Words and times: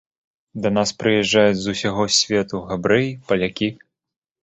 Да 0.63 0.71
нас 0.77 0.93
прыязджаюць 1.01 1.61
з 1.65 1.75
усяго 1.75 2.09
свету 2.19 2.65
габрэі, 2.73 3.17
палякі. 3.33 3.75